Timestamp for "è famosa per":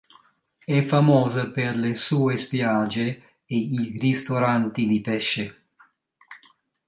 0.65-1.75